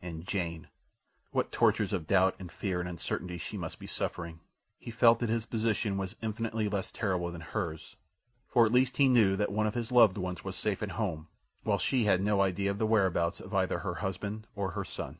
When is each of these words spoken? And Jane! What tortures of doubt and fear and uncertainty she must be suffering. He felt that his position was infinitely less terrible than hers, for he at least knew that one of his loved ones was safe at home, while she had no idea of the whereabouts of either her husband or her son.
And 0.00 0.24
Jane! 0.24 0.68
What 1.32 1.50
tortures 1.50 1.92
of 1.92 2.06
doubt 2.06 2.36
and 2.38 2.52
fear 2.52 2.78
and 2.78 2.88
uncertainty 2.88 3.36
she 3.36 3.56
must 3.56 3.80
be 3.80 3.88
suffering. 3.88 4.38
He 4.78 4.92
felt 4.92 5.18
that 5.18 5.28
his 5.28 5.44
position 5.44 5.96
was 5.96 6.14
infinitely 6.22 6.68
less 6.68 6.92
terrible 6.92 7.32
than 7.32 7.40
hers, 7.40 7.96
for 8.46 8.62
he 8.62 8.66
at 8.68 8.72
least 8.72 9.00
knew 9.00 9.34
that 9.34 9.50
one 9.50 9.66
of 9.66 9.74
his 9.74 9.90
loved 9.90 10.18
ones 10.18 10.44
was 10.44 10.54
safe 10.54 10.84
at 10.84 10.92
home, 10.92 11.26
while 11.64 11.78
she 11.78 12.04
had 12.04 12.22
no 12.22 12.42
idea 12.42 12.70
of 12.70 12.78
the 12.78 12.86
whereabouts 12.86 13.40
of 13.40 13.52
either 13.52 13.80
her 13.80 13.96
husband 13.96 14.46
or 14.54 14.70
her 14.70 14.84
son. 14.84 15.18